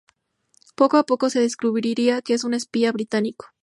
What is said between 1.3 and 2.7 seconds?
descubrirá que es un